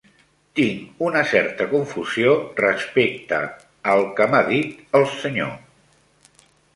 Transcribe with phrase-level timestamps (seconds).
[0.59, 3.41] Tinc una certa confusió respecte
[3.93, 5.53] al que m'ha dit el senyor.